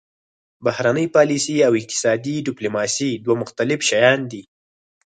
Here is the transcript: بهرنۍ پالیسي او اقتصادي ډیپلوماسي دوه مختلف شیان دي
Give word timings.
بهرنۍ 0.65 1.07
پالیسي 1.15 1.55
او 1.67 1.73
اقتصادي 1.81 2.35
ډیپلوماسي 2.47 3.11
دوه 3.25 3.35
مختلف 3.41 3.79
شیان 3.89 4.19
دي 4.31 4.43